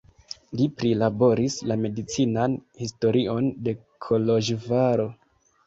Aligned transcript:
Li 0.61 0.65
prilaboris 0.79 1.57
la 1.73 1.77
medicinan 1.83 2.57
historion 2.85 3.53
de 3.69 3.77
Koloĵvaro. 4.09 5.11